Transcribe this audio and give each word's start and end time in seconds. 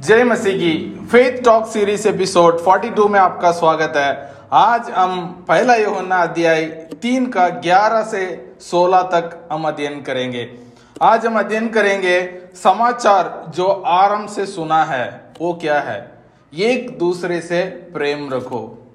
जय 0.00 0.24
मसीह। 0.24 0.52
की 0.52 1.06
faith 1.12 1.44
talk 1.44 1.66
series 1.66 2.08
episode 2.08 2.64
42 2.64 3.08
में 3.08 3.20
आपका 3.20 3.52
स्वागत 3.52 3.92
है। 3.96 4.34
आज 4.52 4.90
हम 4.90 5.44
पहला 5.48 5.74
योहन्ना 5.74 6.16
अध्याय 6.16 6.64
तीन 7.02 7.26
का 7.26 7.48
11 7.48 8.02
से 8.02 8.54
16 8.60 9.02
तक 9.02 9.48
हम 9.52 9.68
अध्ययन 9.68 10.02
करेंगे। 10.02 10.58
आज 11.02 11.26
हम 11.26 11.38
अध्ययन 11.38 11.68
करेंगे 11.68 12.38
समाचार 12.54 13.44
जो 13.48 13.66
आरंभ 13.66 14.28
से 14.28 14.46
सुना 14.46 14.84
है, 14.84 15.24
वो 15.40 15.54
क्या 15.54 15.80
है? 15.80 16.22
एक 16.58 16.98
दूसरे 16.98 17.40
से 17.40 17.62
प्रेम 17.66 18.34
रखो। 18.34 18.88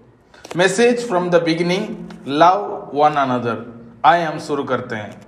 Message 0.55 1.07
from 1.07 1.29
the 1.29 1.35
beginning 1.35 2.09
love 2.27 2.91
one 2.93 3.11
another 3.11 3.83
आए 4.05 4.23
हम 4.23 4.39
शुरू 4.39 4.63
करते 4.63 4.95
हैं। 4.95 5.21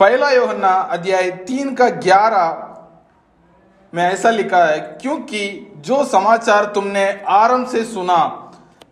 पहला 0.00 0.30
योहन्ना 0.30 0.68
अध्याय 0.68 1.30
तीन 1.46 1.74
का 1.74 1.88
ग्यारह 1.88 2.70
में 3.92 4.02
ऐसा 4.02 4.30
लिखा 4.30 4.64
है, 4.64 4.78
क्योंकि 5.02 5.72
जो 5.76 6.04
समाचार 6.04 6.64
तुमने 6.64 7.04
आरंभ 7.28 7.68
से 7.68 7.84
सुना, 7.84 8.24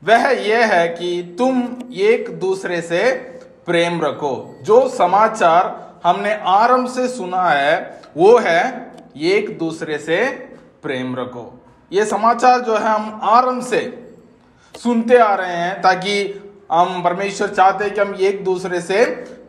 वह 0.04 0.28
यह 0.40 0.72
है 0.74 0.88
कि 0.88 1.34
तुम 1.38 1.62
एक 1.92 2.30
दूसरे 2.38 2.80
से 2.82 3.12
प्रेम 3.66 4.00
रखो। 4.02 4.60
जो 4.62 4.88
समाचार 4.88 6.00
हमने 6.04 6.34
आरंभ 6.46 6.88
से 6.88 7.08
सुना 7.08 7.48
है, 7.50 8.00
वो 8.16 8.38
है 8.38 8.92
एक 9.16 9.58
दूसरे 9.58 9.98
से 9.98 10.24
प्रेम 10.82 11.14
रखो। 11.16 11.44
ये 11.92 12.04
समाचार 12.06 12.60
जो 12.60 12.76
है, 12.76 12.84
हम 12.84 13.20
आरंभ 13.22 13.62
से 13.62 13.82
सुनते 14.74 15.18
आ 15.18 15.34
रहे 15.34 15.56
हैं, 15.56 15.80
ताकि 15.82 16.22
हम 16.72 17.02
परमेश्वर 17.02 17.48
चाहते 17.48 17.84
हैं 17.84 17.94
कि 17.94 18.00
हम 18.00 18.14
एक 18.14 18.44
दूसरे 18.44 18.80
से 18.80 19.04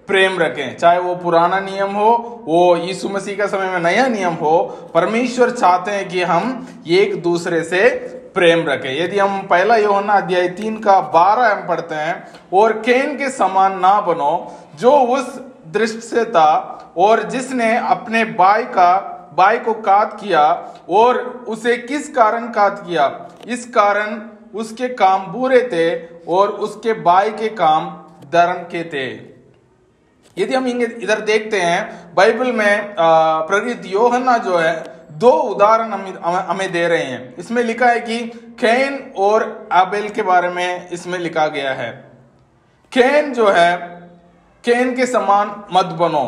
प्रेम 0.07 0.39
रखें। 0.39 0.77
चाहे 0.77 0.99
वो 0.99 1.15
पुराना 1.15 1.59
नियम 1.59 1.91
हो, 1.91 2.43
वो 2.45 2.75
यीशु 2.77 3.09
मसीह 3.09 3.37
का 3.37 3.47
समय 3.47 3.67
में 3.67 3.79
नया 3.79 4.07
नियम 4.07 4.33
हो, 4.33 4.77
परमेश्वर 4.93 5.49
चाहते 5.49 5.91
हैं 5.91 6.09
कि 6.09 6.23
हम 6.23 6.67
एक 6.87 7.21
दूसरे 7.21 7.63
से 7.63 7.89
प्रेम 8.35 8.67
रखें। 8.67 9.05
यदि 9.05 9.19
हम 9.19 9.41
पहला 9.41 9.75
योहना 9.75 10.13
अध्याय 10.13 10.47
तीन 10.47 10.79
का 10.79 11.01
बारह 11.01 11.47
हम 11.47 11.67
पढ़ते 11.67 11.95
हैं, 11.95 12.27
और 12.53 12.73
केन 12.73 13.17
के 13.17 13.29
समान 13.29 13.79
ना 13.79 14.01
बनो, 14.01 14.57
जो 14.75 14.91
उस 14.91 15.41
दृष्टि 15.67 16.01
से 16.01 16.25
था, 16.25 16.79
और 16.97 17.23
जिसने 17.23 17.77
अपने 17.77 18.25
बाई 18.25 18.63
का, 18.63 19.09
बाई 19.37 19.57
को 19.57 19.73
काट 19.73 20.13
किया, 20.13 20.73
और 20.89 21.17
उसे 21.47 21.77
किस 21.77 22.09
कारण 22.09 22.47
काट 22.47 22.79
किया? 22.79 23.27
इस 23.47 23.65
कारण 23.69 24.21
उसके 24.55 24.87
काम 24.87 25.25
बुरे 25.27 25.61
थे, 25.73 26.15
और 26.27 26.47
उसके 26.47 26.93
बाई 26.93 27.29
के 27.29 27.49
काम 27.49 27.97
धर्म 28.33 28.53
के 28.53 28.83
थे। 28.83 29.32
यदि 30.37 30.55
हम 30.55 30.67
इधर 30.67 31.19
देखते 31.21 31.59
हैं, 31.61 32.13
बाइबल 32.15 32.51
में 32.51 32.95
प्रेरित 32.97 33.85
योहन्ना 33.85 34.37
जो 34.37 34.57
है, 34.57 34.73
दो 35.13 35.31
उदाहरण 35.31 35.91
हमें 36.45 36.71
दे 36.71 36.87
रहे 36.87 37.03
हैं। 37.03 37.35
इसमें 37.35 37.61
लिखा 37.63 37.87
है 37.87 37.99
कि 37.99 38.19
कैन 38.59 39.13
और 39.17 39.67
आबेल 39.71 40.07
के 40.09 40.21
बारे 40.21 40.49
में 40.49 40.89
इसमें 40.89 41.17
लिखा 41.19 41.47
गया 41.47 41.73
है। 41.73 41.89
कैन 42.91 43.33
जो 43.33 43.49
है, 43.49 43.77
कैन 44.63 44.95
के 44.95 45.05
समान 45.05 45.47
मत 45.73 45.85
बनो, 45.95 46.25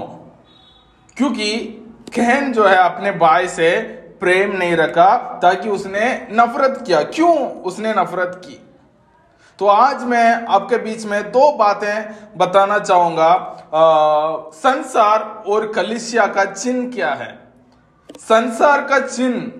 क्योंकि 1.18 1.56
कैन 2.14 2.52
जो 2.54 2.68
है 2.68 2.76
अपने 2.76 3.12
भाई 3.14 3.48
से 3.48 3.72
प्रेम 4.20 4.56
नहीं 4.58 4.76
रखा, 4.76 5.16
ताकि 5.42 5.70
उसने 5.70 6.06
नफरत 6.32 6.84
किया। 6.88 7.02
क्यों 7.06 7.36
उसने 7.64 7.94
नफरत 7.94 8.42
की? 8.46 8.60
तो 9.60 9.68
आज 9.68 10.04
मैं 10.04 10.46
आपके 10.46 10.78
बीच 10.78 11.06
में 11.06 11.32
दो 11.32 11.52
बातें 11.58 12.38
बताना 12.38 12.80
चाहूँगा। 12.80 13.30
संसार 14.54 15.22
और 15.48 15.72
कलिसिया 15.74 16.26
का 16.28 16.46
चिन्ह 16.46 16.90
क्या 16.92 17.14
है? 17.14 17.28
संसार 18.20 18.82
का 18.82 19.00
चिन्ह 19.00 19.52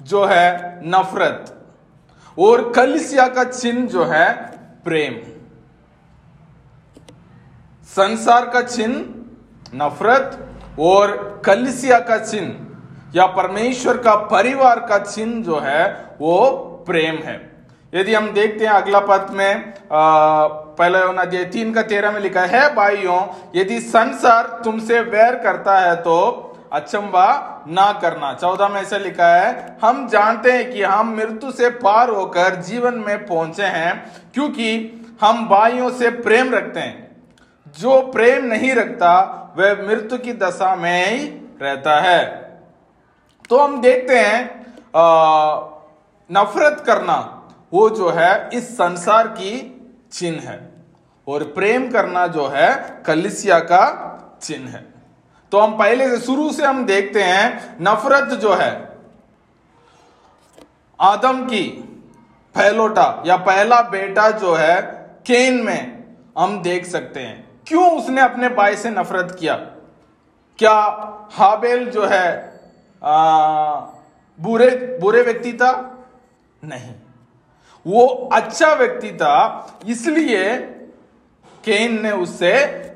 जो 0.00 0.24
है 0.24 0.80
नफरत 0.86 1.56
और 2.38 2.70
कलिसिया 2.72 3.26
का 3.28 3.44
चिन्ह 3.44 3.86
जो 3.88 4.04
है 4.04 4.32
प्रेम। 4.84 5.14
संसार 7.88 8.48
का 8.50 8.62
चिन्ह 8.62 9.84
नफरत 9.84 10.78
और 10.80 11.42
कलिसिया 11.44 11.98
का 12.00 12.18
चिन्ह 12.18 13.16
या 13.16 13.26
परमेश्वर 13.26 13.96
का 13.96 14.14
परिवार 14.28 14.80
का 14.80 14.98
चिन्ह 14.98 15.42
जो 15.44 15.58
है 15.58 15.84
वो 16.20 16.50
प्रेम 16.86 17.16
है। 17.16 17.49
यदि 17.92 18.14
हम 18.14 18.30
देखते 18.30 18.64
हैं 18.66 18.72
अगला 18.72 18.98
पद 19.00 19.30
में 19.30 19.72
पहले 19.92 20.98
अध्याय 20.98 21.44
तीन 21.44 21.72
का 21.74 21.82
तेरह 21.82 22.10
में 22.10 22.20
लिखा 22.20 22.40
है 22.42 22.62
भाइयों 22.74 23.20
यदि 23.54 23.80
संसार 23.80 24.46
तुमसे 24.64 25.00
वैर 25.00 25.34
करता 25.34 25.78
है 25.78 25.96
तो 25.96 26.16
अचंबा 26.72 27.26
ना 27.68 27.90
करना। 27.92 28.32
चौदह 28.34 28.68
में 28.68 28.80
ऐसा 28.80 28.96
लिखा 28.96 29.26
है 29.26 29.76
हम 29.82 30.06
जानते 30.08 30.52
हैं 30.52 30.70
कि 30.72 30.82
हम 30.82 31.14
मृत्यु 31.16 31.50
से 31.52 31.70
पार 31.78 32.10
होकर 32.10 32.54
जीवन 32.62 32.94
में 32.96 33.26
पहुँचे 33.26 33.64
हैं 33.64 33.92
क्योंकि 34.34 34.70
हम 35.20 35.46
भाइयों 35.48 35.90
से 35.90 36.10
प्रेम 36.10 36.54
रखते 36.54 36.80
हैं। 36.80 37.08
जो 37.78 38.00
प्रेम 38.12 38.44
नहीं 38.44 38.74
रखता 38.74 39.12
वह 39.56 39.82
मृत्यु 39.88 40.18
की 40.18 40.32
दशा 40.34 40.74
में 40.76 41.06
ही 41.06 41.26
रहता 41.62 42.00
है। 42.00 42.22
तो 43.50 43.58
हम 43.58 43.80
देखते 43.80 44.18
हैं 44.18 44.38
आ, 44.96 45.04
नफरत 46.30 46.82
करना। 46.86 47.18
वो 47.72 47.90
जो 47.90 48.10
है 48.10 48.50
इस 48.52 48.74
संसार 48.74 49.28
की 49.28 49.50
चिन्ह 50.12 50.48
है। 50.50 50.70
और 51.28 51.44
प्रेम 51.44 51.90
करना 51.90 52.26
जो 52.26 52.46
है 52.46 53.02
कलिसिया 53.06 53.58
का 53.58 53.82
चिन्ह 54.42 54.70
है। 54.70 54.86
तो 55.52 55.58
हम 55.58 55.78
पहले 55.78 56.08
से 56.08 56.18
शुरू 56.18 56.52
से 56.52 56.64
हम 56.66 56.86
देखते 56.86 57.22
हैं 57.22 57.76
नफरत 57.80 58.28
जो 58.38 58.54
है 58.54 58.88
आदम 61.00 61.44
की 61.44 61.62
पहलोटा 62.54 63.22
या 63.26 63.36
पहला 63.36 63.82
बेटा 63.82 64.30
जो 64.30 64.54
है 64.54 64.80
केन 65.26 65.54
में 65.54 66.04
हम 66.38 66.62
देख 66.62 66.86
सकते 66.86 67.20
हैं। 67.20 67.62
क्यों 67.66 67.98
उसने 67.98 68.20
अपने 68.20 68.48
भाई 68.48 68.76
से 68.76 68.90
नफरत 68.90 69.36
किया? 69.40 69.54
क्या 70.58 70.74
हाबेल 71.32 71.90
जो 71.90 72.06
है 72.06 72.60
आ, 73.04 73.80
बुरे 74.40 74.98
बुरे 75.00 75.22
व्यक्ति 75.22 75.52
था? 75.52 75.98
नहीं। 76.64 76.94
वो 77.86 78.06
अच्छा 78.32 78.72
व्यक्ति 78.74 79.10
था, 79.12 79.80
इसलिए 79.86 80.56
केन 81.64 82.00
ने 82.02 82.10
उससे 82.12 82.52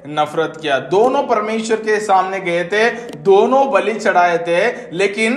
नफरत 0.09 0.57
किया। 0.57 0.79
दोनों 0.91 1.23
परमेश्वर 1.27 1.77
के 1.79 1.99
सामने 2.01 2.41
गए 2.41 2.65
थे, 2.65 2.91
दोनों 3.19 3.71
बलि 3.71 3.95
चढ़ाए 3.95 4.39
थे, 4.39 4.91
लेकिन 4.93 5.37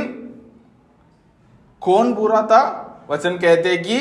कौन 1.82 2.14
बुरा 2.14 2.42
था? 2.44 2.64
वचन 3.10 3.38
कहते 3.38 3.76
कि 3.78 3.98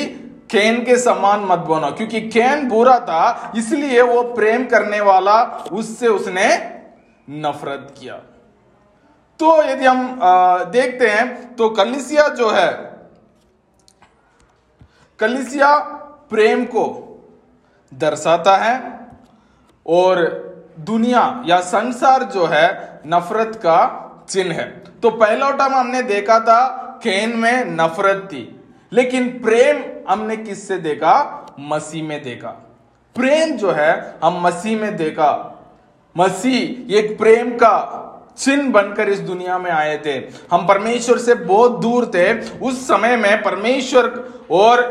कैन 0.51 0.83
के 0.85 0.95
समान 0.97 1.39
मत 1.41 1.59
बनो, 1.59 1.91
क्योंकि 1.91 2.21
कैन 2.29 2.67
बुरा 2.69 2.97
था, 2.99 3.51
इसलिए 3.57 4.01
वो 4.03 4.21
प्रेम 4.33 4.65
करने 4.67 4.99
वाला 5.01 5.41
उससे 5.71 6.07
उसने 6.09 6.47
नफरत 7.27 7.93
किया। 7.99 8.13
तो 9.39 9.63
यदि 9.63 9.85
हम 9.85 10.19
देखते 10.71 11.07
हैं 11.07 11.55
तो 11.55 11.69
कलिसिया 11.71 12.27
जो 12.29 12.49
है 12.49 12.69
कलिसिया 15.19 15.77
प्रेम 16.29 16.65
को 16.65 17.03
दर्शाता 17.93 18.57
है 18.57 18.99
और 19.87 20.47
दुनिया 20.79 21.43
या 21.45 21.61
संसार 21.61 22.23
जो 22.23 22.45
है, 22.45 22.99
नफरत 23.07 23.55
का 23.55 24.03
चिन्ह 24.29 24.55
है। 24.55 24.83
तो 25.03 25.09
पहला 25.09 25.51
टाइम 25.51 25.73
हमने 25.73 26.01
देखा 26.01 26.39
था, 26.39 26.67
कैन 27.03 27.37
में 27.37 27.65
नफरत 27.65 28.29
थी। 28.31 28.73
लेकिन 28.93 29.29
प्रेम 29.29 30.05
हमने 30.11 30.37
किससे 30.37 30.77
देखा? 30.77 31.45
मसीह 31.59 32.03
में 32.03 32.23
देखा। 32.23 32.49
प्रेम 33.15 33.57
जो 33.57 33.71
है, 33.71 34.15
हम 34.23 34.41
मसीह 34.41 34.81
में 34.81 34.95
देखा। 34.95 35.59
मसीह 36.17 36.95
एक 36.95 37.17
प्रेम 37.17 37.51
का 37.51 38.03
चिन्ह 38.37 38.71
बनकर 38.71 39.09
इस 39.09 39.19
दुनिया 39.19 39.57
में 39.57 39.69
आए 39.71 39.97
थे। 40.05 40.15
हम 40.51 40.65
परमेश्वर 40.67 41.17
से 41.17 41.35
बहुत 41.35 41.79
दूर 41.81 42.05
थे। 42.13 42.33
उस 42.59 42.87
समय 42.87 43.15
में 43.17 43.41
परमेश्वर 43.43 44.07
और 44.51 44.81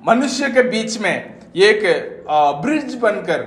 मनुष्य 0.00 0.50
के 0.50 0.62
बीच 0.62 0.98
में 0.98 1.14
एक 1.56 1.82
ब्रिज 2.62 2.94
बनकर 2.94 3.42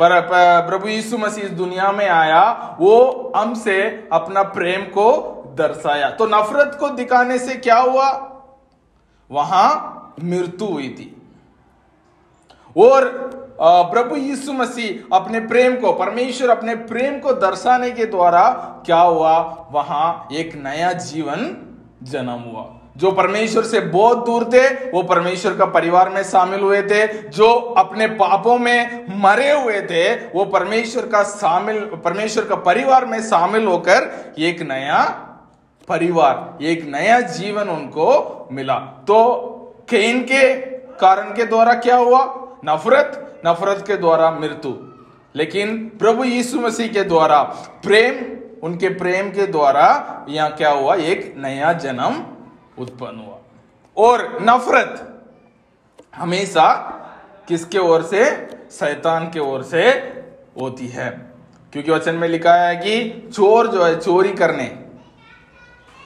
पर 0.00 0.20
प्रभु 0.68 0.88
यीशु 0.88 1.18
मसीह 1.18 1.44
इस 1.44 1.50
दुनिया 1.52 1.90
में 1.92 2.08
आया। 2.08 2.76
वो 2.80 3.32
हमसे 3.36 3.80
अपना 4.12 4.42
प्रेम 4.50 4.82
को 4.96 5.10
दर्शाया। 5.58 6.10
तो 6.10 6.26
नफरत 6.26 6.76
को 6.80 6.88
दिखाने 6.90 7.38
से 7.38 7.54
क्या 7.56 7.78
हुआ? 7.78 8.10
वहाँ 9.30 10.14
मृत्यु 10.24 10.66
हुई 10.66 10.88
थी। 10.88 11.14
और 12.76 13.06
प्रभु 13.62 14.16
यीशु 14.16 14.52
मसीह 14.52 15.16
अपने 15.16 15.40
प्रेम 15.40 15.76
को, 15.76 15.92
परमेश्वर 15.92 16.50
अपने 16.50 16.74
प्रेम 16.74 17.18
को 17.18 17.32
दर्शाने 17.32 17.90
के 17.90 18.04
द्वारा 18.04 18.50
क्या 18.86 19.00
हुआ? 19.00 19.66
वहाँ 19.72 20.28
एक 20.32 20.54
नया 20.54 20.92
जीवन 20.92 21.56
जन्म 22.02 22.30
हुआ। 22.30 22.74
जो 22.96 23.10
परमेश्वर 23.10 23.62
से 23.62 23.80
बहुत 23.80 24.26
दूर 24.26 24.44
थे, 24.44 24.90
वो 24.90 25.02
परमेश्वर 25.02 25.54
का 25.54 25.64
परिवार 25.64 26.08
में 26.08 26.22
शामिल 26.22 26.60
हुए 26.60 26.82
थे। 26.82 27.28
जो 27.28 27.74
अपने 27.78 28.06
पापों 28.06 28.58
में 28.58 29.06
मरे 29.10 29.52
हुए 29.52 29.80
थे, 29.80 30.14
वो 30.14 30.44
परमेश्वर 30.44 31.06
का 31.06 31.22
शामिल, 31.22 31.80
परमेश्वर 31.80 32.44
का 32.44 32.56
परिवार 32.56 33.06
में 33.06 33.22
शामिल 33.22 33.66
होकर 33.66 34.34
एक 34.38 34.62
नया 34.62 35.04
परिवार, 35.88 36.58
एक 36.62 36.84
नया 36.88 37.20
जीवन 37.20 37.68
उनको 37.68 38.48
मिला। 38.52 38.78
तो 38.78 39.34
केन 39.90 40.20
के 40.20 40.54
कारण 40.96 41.24
के 41.24 41.44
द्वारा 41.44 41.74
क्या 41.74 41.96
हुआ? 41.96 42.44
नफरत 42.64 43.42
नफरत 43.46 43.84
के 43.86 43.96
द्वारा 43.96 44.30
मृत्यु। 44.30 44.74
लेकिन 45.36 45.92
प्रभु 45.98 46.24
यीशु 46.24 46.60
मसीह 46.60 46.88
के 46.88 47.02
द्वारा, 47.02 47.42
प्रेम, 47.84 48.38
उनके 48.66 48.88
प्रेम 48.88 49.30
के 49.30 49.46
द्वारा 49.46 50.26
यहाँ 50.28 50.50
क्या 50.50 50.70
हुआ? 50.70 50.94
एक 50.94 51.34
नया 51.36 51.72
जन्म 51.72 52.26
उत्पन्न 52.82 53.18
हुआ। 53.18 53.38
और 53.96 54.38
नफरत 54.42 55.20
हमेशा 56.14 56.74
किसके 57.48 57.78
ओर 57.78 58.02
से? 58.02 58.48
शैतान 58.70 59.26
के 59.26 59.40
ओर 59.40 59.62
से 59.62 59.88
होती 60.60 60.88
है। 60.88 61.32
क्योंकि 61.72 61.90
वचन 61.90 62.14
में 62.14 62.28
लिखा 62.28 62.54
है 62.54 62.76
कि 62.76 63.28
चोर 63.32 63.66
जो 63.66 63.84
है, 63.84 64.00
चोरी 64.00 64.32
करने 64.32 64.87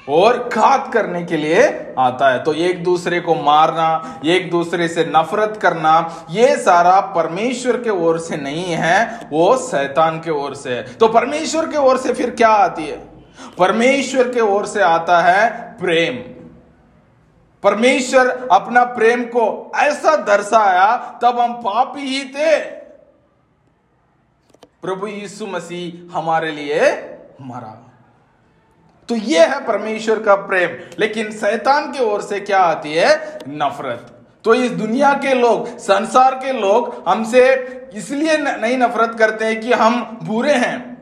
और 0.08 0.49
घात 0.49 0.93
करने 0.93 1.22
के 1.22 1.37
लिए 1.37 1.94
आता 1.99 2.31
है। 2.31 2.43
तो 2.43 2.54
एक 2.54 2.84
दूसरे 2.84 3.20
को 3.20 3.34
मारना, 3.34 4.20
एक 4.25 4.50
दूसरे 4.50 4.88
से 4.88 5.04
नफरत 5.16 5.58
करना, 5.62 6.26
ये 6.31 6.56
सारा 6.56 7.00
परमेश्वर 7.00 7.76
के 7.82 7.90
ओर 7.90 8.19
से 8.19 8.37
नहीं 8.37 8.64
है, 8.64 9.28
वो 9.32 9.56
शैतान 9.56 10.19
के 10.19 10.31
ओर 10.31 10.54
से 10.54 10.70
है। 10.70 10.94
तो 10.94 11.08
परमेश्वर 11.08 11.66
के 11.66 11.78
ओर 11.78 11.99
से 11.99 12.12
फिर 12.12 12.31
क्या 12.31 12.49
आती 12.49 12.87
है? 12.87 12.96
परमेश्वर 13.58 14.28
के 14.28 14.40
ओर 14.40 14.66
से 14.66 14.82
आता 14.82 15.20
है 15.20 15.72
प्रेम। 15.78 16.43
परमेश्वर 17.62 18.49
अपना 18.52 18.84
प्रेम 18.84 19.25
को 19.25 19.72
ऐसा 19.76 20.16
दर्शाया, 20.16 21.19
तब 21.22 21.38
हम 21.38 21.52
पापी 21.54 22.00
ही 22.00 22.25
थे। 22.25 22.60
प्रभु 24.82 25.06
यीशु 25.06 25.46
मसीह 25.46 26.19
हमारे 26.19 26.50
लिए 26.50 26.81
मरा। 27.40 27.92
तो 29.08 29.16
यह 29.16 29.54
है 29.54 29.64
परमेश्वर 29.64 30.19
का 30.19 30.34
प्रेम। 30.34 30.70
लेकिन 30.99 31.31
शैतान 31.31 31.93
की 31.93 32.04
ओर 32.04 32.22
से 32.22 32.40
क्या 32.40 32.60
आती 32.60 32.93
है? 32.93 33.38
नफरत। 33.49 34.19
तो 34.44 34.54
इस 34.54 34.70
दुनिया 34.70 35.12
के 35.12 35.34
लोग, 35.34 35.78
संसार 35.78 36.34
के 36.34 36.52
लोग 36.52 37.02
हमसे 37.08 37.54
इसलिए 37.94 38.37
नहीं 38.37 38.78
नफरत 38.78 39.16
करते 39.19 39.44
हैं 39.44 39.60
कि 39.60 39.72
हम 39.72 40.19
बुरे 40.22 40.52
हैं। 40.52 40.93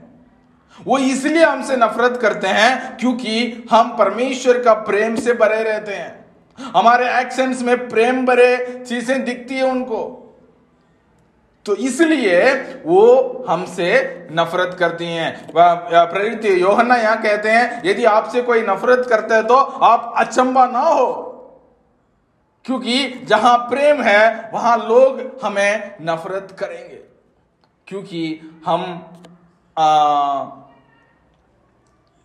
वो 0.84 0.98
इसलिए 0.98 1.44
हमसे 1.44 1.76
नफरत 1.76 2.18
करते 2.22 2.46
हैं 2.46 2.96
क्योंकि 2.96 3.64
हम 3.70 3.88
परमेश्वर 3.88 4.62
का 4.62 4.72
प्रेम 4.72 5.16
से 5.16 5.32
भरे 5.32 5.62
रहते 5.62 5.92
हैं। 5.92 6.24
हमारे 6.76 7.20
एक्शंस 7.20 7.62
में 7.62 7.88
प्रेम 7.88 8.26
भरे 8.26 8.84
चीज़ें 8.88 9.24
दिखती 9.24 9.54
है 9.54 9.62
उनको। 9.62 10.19
तो 11.66 11.74
इसलिए 11.76 12.52
वो 12.86 13.44
हमसे 13.48 13.88
नफरत 14.32 14.76
करती 14.78 15.06
हैं। 15.06 15.50
प्रेरित 15.52 16.44
योहन्ना 16.60 16.96
यहाँ 16.96 17.20
कहते 17.22 17.50
हैं, 17.50 17.82
यदि 17.84 18.04
आपसे 18.06 18.42
कोई 18.42 18.62
नफरत 18.62 19.06
करता 19.08 19.36
है 19.36 19.42
तो 19.42 19.54
आप 19.54 20.12
अचंबा 20.18 20.64
ना 20.66 20.80
हो। 20.80 21.26
क्योंकि 22.64 23.08
जहाँ 23.24 23.56
प्रेम 23.70 24.02
है, 24.02 24.50
वहाँ 24.54 24.76
लोग 24.78 25.20
हमें 25.44 25.96
नफरत 26.02 26.56
करेंगे। 26.60 26.98
क्योंकि 27.88 28.40
हम 28.66 28.82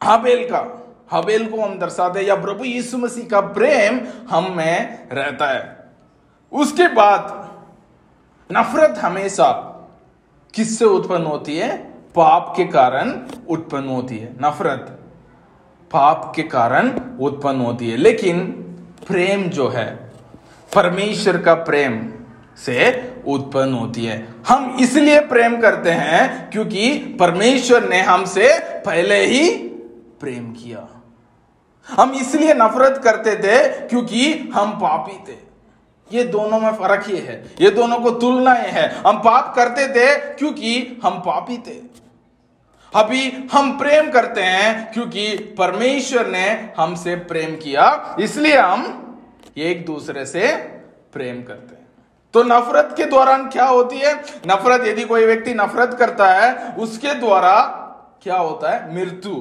हबेल 0.02 0.48
का, 0.50 0.60
हबेल 1.12 1.46
को 1.50 1.62
हम 1.62 1.78
दर्शाते 1.80 2.22
या 2.22 2.36
प्रभु 2.36 2.64
यीशु 2.64 2.98
मसीह 2.98 3.28
का 3.30 3.42
प्रेम 3.54 4.00
हम 4.30 4.52
में 4.58 5.08
रहता 5.12 5.48
है। 5.48 5.64
उसके 6.52 6.88
बाद 6.88 7.44
नफरत 8.52 8.98
हमेशा 8.98 9.52
किससे 10.54 10.86
उत्पन्न 10.86 11.26
होती 11.26 11.58
है? 11.58 11.78
पाप 12.16 12.54
के 12.58 12.66
कारण 12.66 13.14
उत्पन्न 13.50 13.88
होती 13.88 14.18
है। 14.18 14.34
नफरत 14.42 15.00
पाप 15.92 16.34
के 16.36 16.44
कारण 16.44 17.00
उत्पन्न 17.20 17.62
होती 17.62 17.90
है। 17.90 17.98
लेकिन 17.98 18.46
प्रेम 19.08 19.44
जो 19.44 19.68
है, 19.70 20.12
परमेश्वर 20.76 21.38
का 21.38 21.54
प्रेम 21.54 22.14
से 22.58 23.14
उत्पन्न 23.28 23.74
होती 23.74 24.06
है। 24.06 24.28
हम 24.48 24.78
इसलिए 24.80 25.20
प्रेम 25.20 25.62
करते 25.62 25.92
हैं 25.92 26.52
क्योंकि 26.52 26.98
परमेश्वर 27.20 27.90
ने 27.90 28.02
हमसे 28.02 28.60
पहले 28.60 29.26
ही 29.26 29.50
प्रेम 30.20 30.52
किया। 30.52 30.88
हम 31.88 32.12
इसलिए 32.12 32.54
नफरत 32.54 33.02
करते 33.04 33.36
थे 33.36 33.68
क्योंकि 33.88 34.52
हम 34.56 34.72
पापी 34.72 35.32
थे। 35.32 35.55
ये 36.12 36.24
दोनों 36.24 36.60
में 36.60 36.72
फ़र्क 36.72 37.10
ये 37.10 37.18
है। 37.18 37.52
ये 37.62 37.70
दोनों 37.70 38.00
को 38.00 38.12
तुलना 38.12 38.54
ये 38.54 38.70
है। 38.70 38.96
हम 39.08 39.18
पाप 39.18 39.54
करते 39.56 39.88
थे 39.88 40.16
क्योंकि 40.16 41.02
हम 41.04 41.20
पापी 41.20 41.58
थे। 41.58 41.96
अभी 42.96 43.48
हम 43.54 43.78
प्रेम 43.78 44.12
करते 44.12 44.42
हैं 44.42 44.94
क्योंकि 44.94 45.38
परमेश्वर 45.38 46.28
ने 46.28 46.74
हमसे 46.78 47.16
प्रेम 47.16 47.56
किया। 47.56 48.16
इसलिए 48.20 48.58
हम 48.58 49.02
एक 49.58 49.86
दूसरे 49.86 50.26
से 50.26 50.56
प्रेम 51.14 51.44
करते 51.44 51.76
हैं। 51.76 51.88
तो 52.34 52.44
नफरत 52.44 52.94
के 52.98 53.06
दौरान 53.06 53.50
क्या 53.50 53.66
होती 53.66 53.98
है? 53.98 54.16
नफरत, 54.48 54.88
यदि 54.88 55.04
कोई 55.04 55.26
व्यक्ति 55.26 55.54
नफरत 55.54 55.96
करता 56.00 56.34
है, 56.34 56.76
उसके 56.76 57.14
द्वारा 57.14 57.62
क्या 58.24 58.38
होता 58.38 58.72
है? 58.72 58.96
मृत्यु। 58.96 59.36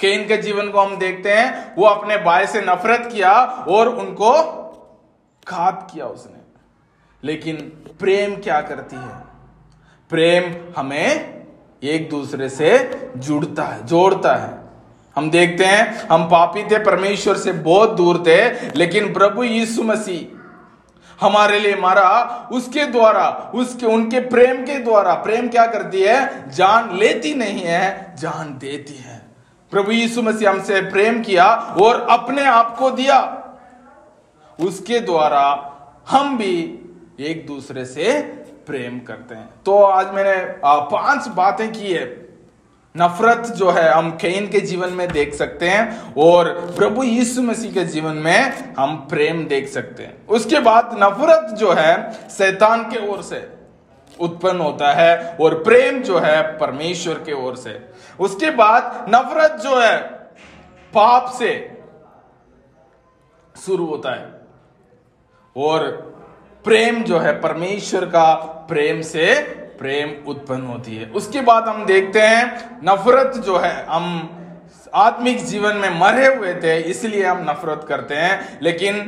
केन 0.00 0.28
के 0.28 0.36
जीवन 0.36 0.70
को 0.70 0.80
हम 0.80 0.96
देखते 0.96 1.32
हैं, 1.32 1.74
वो 1.78 1.86
अपने 1.86 2.16
भाई 2.16 2.46
से 2.46 2.60
नफरत 2.60 3.10
किया 3.12 3.32
और 3.68 3.88
उनको 3.88 4.64
घात 5.50 5.90
किया 5.94 6.06
उसने। 6.06 6.38
लेकिन 7.24 7.56
प्रेम 8.00 8.42
क्या 8.42 8.60
करती 8.60 8.96
है? 8.96 9.28
प्रेम 10.10 10.72
हमें 10.76 11.38
एक 11.82 12.10
दूसरे 12.10 12.48
से 12.48 12.90
जुड़ता 13.16 13.62
है, 13.62 13.86
जोड़ता 13.86 14.34
है। 14.36 14.58
हम 15.16 15.30
देखते 15.30 15.64
हैं, 15.64 16.08
हम 16.08 16.24
पापी 16.24 16.62
थे, 16.62 16.78
परमेश्वर 16.78 17.36
से 17.36 17.52
बहुत 17.52 17.90
दूर 17.90 18.18
थे, 18.26 18.70
लेकिन 18.78 19.12
प्रभु 19.12 19.44
यीशु 19.44 19.82
मसीह 19.82 20.38
हमारे 21.26 21.60
लिए 21.60 21.76
मारा, 21.76 22.48
उसके 22.52 22.84
द्वारा, 22.84 23.52
उसके, 23.54 23.86
उनके 23.86 24.20
प्रेम 24.20 24.62
के 24.62 24.78
द्वारा। 24.78 25.14
प्रेम 25.14 25.48
क्या 25.48 25.66
करती 25.66 26.00
है? 26.00 26.50
जान 26.50 26.96
लेती 26.96 27.34
नहीं 27.34 27.60
है, 27.60 28.16
जान 28.18 28.58
देती 28.58 28.94
है। 28.94 29.26
प्रभु 29.70 29.90
यीशु 29.90 30.22
मसीह 30.22 30.50
हमसे 30.50 30.80
प्रेम 30.80 31.22
किया 31.22 31.46
और 31.82 32.06
अपने 32.10 32.44
आप 32.44 32.76
को 32.76 32.90
दिया। 32.90 33.44
उसके 34.60 35.00
द्वारा 35.00 35.74
हम 36.08 36.38
भी 36.38 36.54
एक 37.20 37.46
दूसरे 37.46 37.84
से 37.84 38.20
प्रेम 38.66 38.98
करते 38.98 39.34
हैं। 39.34 39.48
तो 39.66 39.82
आज 39.82 40.12
मैंने 40.14 40.54
पाँच 40.64 41.28
बातें 41.28 41.72
की 41.72 41.92
है। 41.92 42.28
नफरत 42.96 43.46
जो 43.46 43.70
है, 43.70 43.92
हम 43.92 44.10
कैन 44.10 44.48
के 44.48 44.60
जीवन 44.60 44.88
में 44.88 45.08
देख 45.12 45.34
सकते 45.34 45.68
हैं 45.68 46.14
और 46.14 46.74
प्रभु 46.76 47.02
यीशु 47.02 47.42
मसीह 47.42 47.72
के 47.72 47.84
जीवन 47.84 48.14
में 48.14 48.74
हम 48.78 48.96
प्रेम 48.96 49.46
देख 49.46 49.68
सकते 49.68 50.02
हैं। 50.02 50.26
उसके 50.26 50.60
बाद 50.60 50.96
नफरत 51.02 51.50
जो 51.50 51.72
है, 51.72 52.12
शैतान 52.12 52.84
के 52.84 53.08
ओर 53.08 53.22
से 53.22 53.48
उत्पन्न 54.20 54.60
होता 54.60 54.92
है 54.92 55.36
और 55.40 55.62
प्रेम 55.62 56.02
जो 56.02 56.18
है, 56.18 56.58
परमेश्वर 56.58 57.14
के 57.14 57.32
ओर 57.32 57.56
से। 57.56 57.88
उसके 58.20 58.50
बाद 58.50 59.06
नफरत 59.14 59.60
जो 59.60 59.80
है, 59.80 59.98
पाप 60.94 61.32
से 61.38 61.82
शुरू 63.66 63.86
होता 63.86 64.10
है। 64.10 64.37
और 65.58 65.86
प्रेम 66.64 67.02
जो 67.02 67.18
है, 67.18 67.40
परमेश्वर 67.40 68.04
का 68.04 68.34
प्रेम 68.68 69.00
से 69.00 69.34
प्रेम 69.78 70.30
उत्पन्न 70.30 70.62
होती 70.62 70.96
है। 70.96 71.10
उसके 71.10 71.40
बाद 71.40 71.68
हम 71.68 71.84
देखते 71.84 72.20
हैं, 72.20 72.78
नफरत 72.84 73.36
जो 73.36 73.58
है, 73.58 73.86
हम 73.86 74.34
आत्मिक 74.94 75.44
जीवन 75.44 75.76
में 75.76 76.00
मरे 76.00 76.26
हुए 76.26 76.54
थे, 76.54 76.80
इसलिए 76.80 77.24
हम 77.26 77.46
नफरत 77.50 77.86
करते 77.88 78.14
हैं, 78.14 78.58
लेकिन 78.62 78.98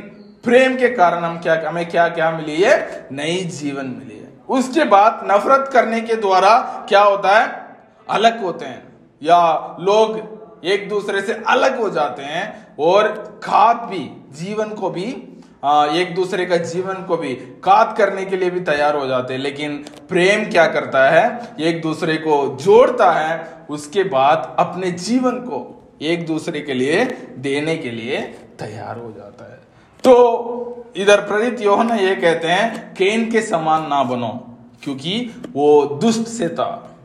प्रेम 0.43 0.75
के 0.75 0.89
कारण 0.89 1.23
हम 1.23 1.39
क्या, 1.39 1.61
हमें 1.69 1.89
क्या 1.89 2.07
क्या 2.07 2.31
मिली 2.31 2.61
है? 2.61 3.07
नई 3.11 3.37
जीवन 3.37 3.85
मिली 3.85 4.19
है। 4.19 4.27
उसके 4.49 4.83
बाद 4.83 5.27
नफरत 5.31 5.69
करने 5.73 6.01
के 6.01 6.15
द्वारा 6.15 6.85
क्या 6.89 7.01
होता 7.01 7.39
है? 7.39 7.75
अलग 8.09 8.41
होते 8.43 8.65
हैं, 8.65 8.83
या 9.23 9.57
लोग 9.79 10.63
एक 10.65 10.89
दूसरे 10.89 11.21
से 11.21 11.33
अलग 11.47 11.79
हो 11.79 11.89
जाते 11.89 12.23
हैं, 12.23 12.75
और 12.79 13.07
खाद 13.43 13.77
भी, 13.77 14.21
जीवन 14.31 14.69
को 14.69 14.89
भी 14.89 15.30
एक 15.63 16.13
दूसरे 16.15 16.45
का 16.45 16.57
जीवन 16.57 16.93
को 16.93 17.17
भी 17.17 17.33
कात 17.63 17.97
करने 17.97 18.25
के 18.25 18.37
लिए 18.37 18.49
भी 18.49 18.59
तैयार 18.59 18.95
हो 18.95 19.07
जाते 19.07 19.33
हैं, 19.33 19.41
लेकिन 19.41 19.77
प्रेम 20.09 20.51
क्या 20.51 20.65
करता 20.67 21.09
है? 21.09 21.55
एक 21.59 21.81
दूसरे 21.81 22.17
को 22.17 22.57
जोड़ता 22.61 23.11
है, 23.11 23.65
उसके 23.69 24.03
बाद 24.03 24.55
अपने 24.59 24.91
जीवन 24.91 25.31
को 25.31 25.89
एक 26.01 26.25
दूसरे 26.25 26.61
के 26.61 26.73
लिए 26.73 27.05
देने 27.37 27.77
के 27.77 27.91
लिए 27.91 28.21
तैयार 28.59 28.97
हो 28.97 29.11
जाता 29.11 29.51
है। 29.51 29.59
तो 30.03 30.91
इधर 30.95 31.21
प्रेरित 31.21 31.61
योहना 31.61 31.95
ये 31.95 32.15
कहते 32.15 32.47
हैं, 32.47 32.93
केन 32.93 33.31
के 33.31 33.41
समान 33.41 33.87
ना 33.87 34.03
बनो, 34.03 34.57
क्योंकि 34.83 35.31
वो 35.53 35.85
दुष्ट 36.01 36.27
से 36.27 36.49
था। 36.49 36.97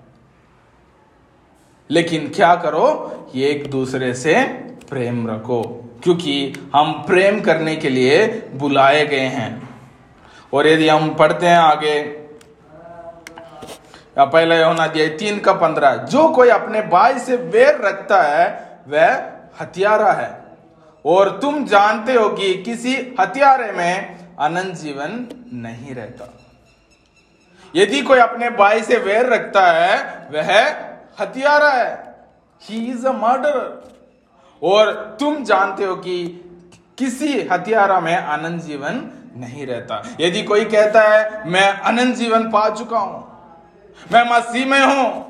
लेकिन 1.90 2.28
क्या 2.28 2.54
करो 2.54 2.86
एक 3.36 3.70
दूसरे 3.70 4.14
से 4.14 4.34
प्रेम 4.90 5.30
रखो, 5.30 5.62
क्योंकि 6.02 6.52
हम 6.74 6.92
प्रेम 7.06 7.40
करने 7.40 7.76
के 7.76 7.88
लिए 7.88 8.26
बुलाए 8.54 9.06
गए 9.06 9.26
हैं। 9.28 9.68
और 10.52 10.66
यदि 10.66 10.88
हम 10.88 11.14
पढ़ते 11.14 11.46
हैं 11.46 11.58
आगे, 11.58 12.26
या 14.18 14.24
पहले 14.24 14.62
होना 14.62 14.84
अध्याय 14.84 15.08
तीन 15.08 15.38
का 15.38 15.52
पंद्रह, 15.52 15.96
जो 15.96 16.28
कोई 16.28 16.48
अपने 16.48 16.82
भाई 16.82 17.18
से 17.18 17.36
वेर 17.36 17.80
रखता 17.80 18.22
है, 18.22 18.46
वह 18.88 19.14
हथियारा 19.60 20.12
है। 20.12 20.44
और 21.04 21.38
तुम 21.42 21.64
जानते 21.64 22.12
हो 22.12 22.28
कि 22.28 22.54
किसी 22.54 23.16
हथियारे 23.20 23.72
में 23.72 24.16
अनंत 24.38 24.74
जीवन 24.74 25.26
नहीं 25.52 25.94
रहता। 25.94 26.32
यदि 27.76 28.00
कोई 28.00 28.18
अपने 28.18 28.50
भाई 28.50 28.82
से 28.82 28.96
वेर 28.96 29.26
रखता 29.26 29.66
है, 29.66 29.96
वह 30.32 30.68
हथियारा 31.20 31.70
है। 31.70 32.14
ही 32.62 32.86
इज़ 32.86 33.06
अ 33.06 33.12
मर्डर 33.12 33.56
और 34.62 34.92
तुम 35.20 35.42
जानते 35.44 35.84
हो 35.84 35.94
कि 35.96 36.24
किसी 36.98 37.40
हथियारा 37.48 38.00
में 38.00 38.16
अनंत 38.16 38.62
जीवन 38.62 39.02
नहीं 39.36 39.66
रहता। 39.66 40.02
यदि 40.20 40.42
कोई 40.42 40.64
कहता 40.64 41.02
है, 41.02 41.50
मैं 41.50 41.68
अनंत 41.70 42.16
जीवन 42.16 42.50
पा 42.50 42.68
चुका 42.70 42.98
हूँ, 42.98 43.24
मैं 44.12 44.24
मसीह 44.30 44.66
में 44.66 44.80
हूँ, 44.80 45.24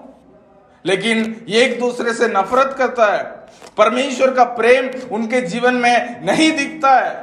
लेकिन 0.85 1.47
एक 1.51 1.79
दूसरे 1.81 2.13
से 2.15 2.29
नफरत 2.29 2.75
करता 2.79 3.07
है, 3.07 3.25
परमेश्वर 3.79 4.35
का 4.35 4.45
प्रेम 4.55 4.91
उनके 5.13 5.41
जीवन 5.43 5.75
में 5.75 6.25
नहीं 6.27 6.51
दिखता 6.57 6.91
है 6.93 7.15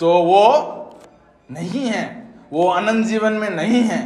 तो 0.00 0.12
वो 0.24 0.46
नहीं 1.48 1.86
है, 1.86 2.04
वो 2.52 2.68
अनंत 2.68 3.06
जीवन 3.06 3.32
में 3.32 3.48
नहीं 3.50 3.82
है। 3.82 4.02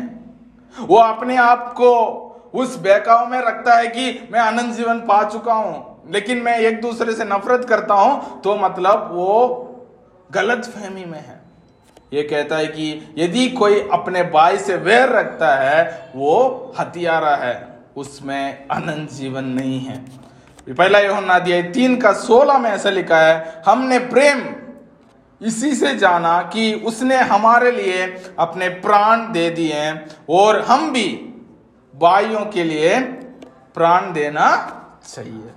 वो 0.74 0.96
अपने 0.96 1.36
आप 1.36 1.72
को 1.72 1.90
उस 2.54 2.76
बहकाव 2.78 3.26
में 3.26 3.38
रखता 3.40 3.74
है 3.74 3.86
कि 3.88 4.28
मैं 4.32 4.40
अनंत 4.40 4.74
जीवन 4.74 5.00
पा 5.00 5.22
चुका 5.24 5.52
हूँ। 5.54 5.93
लेकिन 6.06 6.38
मैं 6.38 6.58
एक 6.58 6.80
दूसरे 6.80 7.12
से 7.14 7.24
नफरत 7.24 7.64
करता 7.64 7.94
हूँ 7.94 8.40
तो 8.42 8.56
मतलब 8.56 9.08
वो 9.12 9.36
गलत 10.30 10.64
फहमी 10.66 11.04
में 11.04 11.18
है। 11.18 11.42
ये 12.12 12.22
कहता 12.22 12.56
है 12.56 12.66
कि 12.66 13.14
यदि 13.18 13.48
कोई 13.50 13.80
अपने 13.92 14.22
भाई 14.24 14.58
से 14.58 14.76
वैर 14.78 15.08
रखता 15.08 15.54
है, 15.54 16.12
वो 16.16 16.74
हथियारा 16.78 17.34
है, 17.36 17.54
उसमें 17.96 18.66
अनंत 18.68 19.10
जीवन 19.10 19.44
नहीं 19.44 19.80
है। 19.80 19.96
पहला 20.68 20.98
योहन्ना 20.98 21.38
दिया 21.38 21.60
तीन 21.72 21.96
का 22.00 22.12
सोलह 22.12 22.58
में 22.58 22.70
ऐसा 22.70 22.90
लिखा 22.90 23.18
है, 23.18 23.62
हमने 23.66 23.98
प्रेम, 23.98 24.44
इसी 25.40 25.74
से 25.74 25.94
जाना 25.94 26.40
कि 26.52 26.72
उसने 26.86 27.16
हमारे 27.24 27.70
लिए 27.70 28.04
अपने 28.38 28.68
प्राण 28.80 29.32
दे 29.32 29.48
दिए 29.50 29.90
और 30.30 30.60
हम 30.60 30.90
भी 30.92 31.06
भाइयों 31.94 32.44
के 32.46 32.64
लिए 32.64 32.98
प्राण 33.74 34.12
देना 34.12 34.46
चाहिए। 35.04 35.50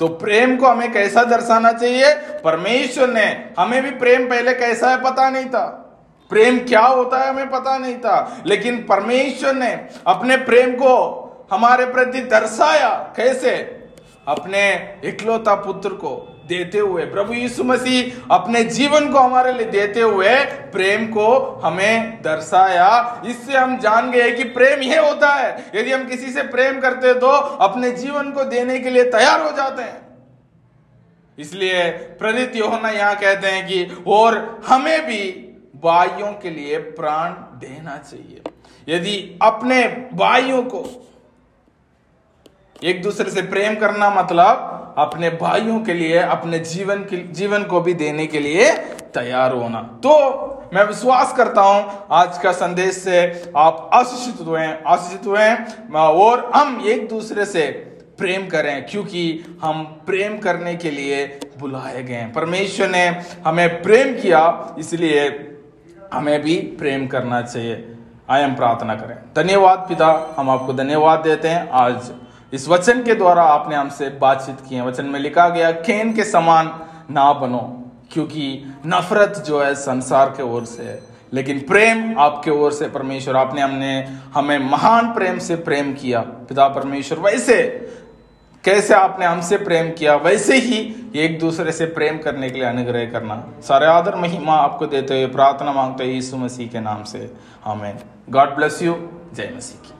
तो 0.00 0.08
प्रेम 0.08 0.56
को 0.56 0.66
हमें 0.66 0.92
कैसा 0.92 1.24
दर्शाना 1.24 1.72
चाहिए? 1.72 2.14
परमेश्वर 2.44 3.08
ने 3.08 3.50
हमें 3.58 3.82
भी 3.82 3.90
प्रेम 3.90 4.30
पहले 4.30 4.54
कैसा 4.54 4.90
है 4.90 5.02
पता 5.02 5.30
नहीं 5.30 5.44
था। 5.44 5.66
प्रेम 6.30 6.58
क्या 6.58 6.80
होता 6.80 7.18
है 7.18 7.28
हमें 7.28 7.50
पता 7.50 7.78
नहीं 7.78 7.98
था। 7.98 8.42
लेकिन 8.46 8.76
परमेश्वर 8.76 9.54
ने 9.54 9.86
अपने 10.06 10.36
प्रेम 10.36 10.70
को 10.70 11.26
हमारे 11.52 11.86
प्रति 11.86 12.20
दर्शाया। 12.20 13.12
कैसे? 13.16 13.52
अपने 14.28 14.94
इकलौता 15.04 15.54
पुत्र 15.54 15.88
को। 15.88 16.39
देते 16.50 16.78
हुए, 16.78 17.04
प्रभु 17.06 17.34
यीशु 17.34 17.64
मसीह 17.64 18.34
अपने 18.34 18.62
जीवन 18.66 19.10
को 19.12 19.18
हमारे 19.18 19.52
लिए 19.52 19.66
देते 19.68 20.00
हुए 20.02 20.34
प्रेम 20.72 21.06
को 21.08 21.28
हमें 21.64 22.22
दर्शाया। 22.22 23.22
इससे 23.26 23.56
हम 23.56 23.78
जान 23.78 24.10
गए 24.10 24.30
कि 24.32 24.44
प्रेम 24.50 24.82
यह 24.82 25.00
होता 25.00 25.32
है, 25.34 25.50
यदि 25.74 25.92
हम 25.92 26.04
किसी 26.08 26.32
से 26.32 26.42
प्रेम 26.48 26.80
करते 26.80 27.14
तो 27.14 27.26
अपने 27.60 27.90
जीवन 27.92 28.30
को 28.32 28.44
देने 28.46 28.78
के 28.80 28.90
लिए 28.90 29.04
तैयार 29.10 29.40
हो 29.42 29.50
जाते 29.56 29.82
हैं। 29.82 30.00
इसलिए 31.38 31.82
प्रेरित 32.18 32.56
योहना 32.56 32.88
यहाँ 32.90 33.14
कहते 33.16 33.48
हैं 33.48 33.66
कि, 33.66 34.02
और 34.06 34.62
हमें 34.66 35.06
भी 35.06 35.22
भाइयों 35.84 36.32
के 36.32 36.50
लिए 36.50 36.78
प्राण 36.96 37.30
देना 37.60 37.96
चाहिए। 38.00 38.42
यदि 38.88 39.38
अपने 39.42 39.82
भाइयों 40.14 40.62
को 40.64 40.80
एक 42.82 43.02
दूसरे 43.02 43.30
से 43.30 43.42
प्रेम 43.44 43.74
करना 43.76 44.08
मतलब 44.12 44.94
अपने 44.98 45.30
भाइयों 45.30 45.78
के 45.80 45.94
लिए, 45.94 46.18
अपने 46.18 46.58
जीवन 46.60 47.02
के, 47.04 47.16
जीवन 47.16 47.64
को 47.64 47.80
भी 47.80 47.94
देने 47.94 48.26
के 48.26 48.38
लिए 48.38 48.70
तैयार 49.14 49.52
होना। 49.52 49.80
तो 50.02 50.70
मैं 50.74 50.84
विश्वास 50.84 51.32
करता 51.36 51.62
हूँ, 51.62 52.06
आज 52.10 52.38
का 52.38 52.52
संदेश 52.52 52.96
से 52.96 53.52
आप 53.56 53.90
आशीषित 53.94 54.46
हुए 54.46 54.66
आशीषित 54.86 55.26
हुए 55.26 55.48
और 55.98 56.50
हम 56.54 56.82
एक 56.86 57.08
दूसरे 57.08 57.44
से 57.46 57.66
प्रेम 58.18 58.46
करें, 58.46 58.86
क्योंकि 58.86 59.58
हम 59.62 59.82
प्रेम 60.06 60.38
करने 60.38 60.74
के 60.74 60.90
लिए 60.90 61.26
बुलाए 61.58 62.02
गए 62.02 62.14
हैं। 62.14 62.32
परमेश्वर 62.32 62.88
ने 62.88 63.06
हमें 63.46 63.82
प्रेम 63.82 64.14
किया, 64.14 64.74
इसलिए 64.78 65.28
हमें 66.12 66.40
भी 66.42 66.56
प्रेम 66.78 67.06
करना 67.06 67.40
चाहिए। 67.42 67.86
आए 68.30 68.42
हम 68.42 68.54
प्रार्थना 68.54 68.94
करें। 68.94 69.16
धन्यवाद 69.36 69.78
पिता, 69.88 70.34
हम 70.36 70.50
आपको 70.50 70.72
धन्यवाद 70.72 71.20
देते 71.20 71.48
हैं। 71.48 71.68
आज 71.70 72.10
इस 72.52 72.68
वचन 72.68 73.02
के 73.02 73.14
द्वारा 73.14 73.42
आपने 73.42 73.76
हमसे 73.76 74.08
बातचीत 74.08 74.56
की 74.68 74.74
है। 74.74 74.86
वचन 74.86 75.04
में 75.04 75.20
लिखा 75.20 75.48
गया 75.48 75.70
केन 75.70 76.12
के 76.12 76.24
समान 76.24 76.80
ना 77.10 77.32
बनो, 77.32 77.84
क्योंकि 78.12 78.74
नफरत 78.86 79.44
जो 79.46 79.62
है 79.62 79.74
संसार 79.74 80.28
के 80.28 80.42
ओर 80.42 80.64
से 80.64 80.82
है। 80.82 81.02
लेकिन 81.32 81.58
प्रेम 81.60 82.18
आपके 82.18 82.50
ओर 82.50 82.72
से, 82.72 82.88
परमेश्वर, 82.88 83.36
आपने 83.36 83.60
हमने, 83.60 84.18
हमें 84.34 84.58
महान 84.58 85.12
प्रेम 85.12 85.38
से 85.38 85.56
प्रेम 85.56 85.92
किया। 85.92 86.20
पिता 86.20 86.68
परमेश्वर, 86.68 87.18
वैसे 87.18 87.62
कैसे 88.64 88.94
आपने 88.94 89.26
हमसे 89.26 89.56
प्रेम 89.56 89.90
किया? 89.90 90.16
वैसे 90.16 90.56
ही 90.56 91.10
एक 91.16 91.38
दूसरे 91.38 91.72
से 91.72 91.86
प्रेम 91.86 92.18
करने 92.18 92.50
के 92.50 92.58
लिए 92.58 92.68
अनुग्रह 92.68 93.04
करना। 93.04 93.46
सारे 93.60 93.86
आदर, 93.86 94.14
महिमा 94.14 94.52
आपको 94.52 94.86
देते 94.86 95.14
हुए 95.14 95.26
प्रार्थना 95.26 95.72
मांगते 95.72 96.04
हैं 96.04 96.10
यीशु 96.10 96.36
मसीह 96.36 96.68
के 96.68 96.80
नाम 96.80 97.04
से। 97.04 97.34
हमें 97.64 97.98
गॉड 98.30 98.56
ब्लेस 98.56 98.82
यू। 98.82 99.08
जय 99.34 99.54
मसीह 99.56 99.88
की। 99.88 99.99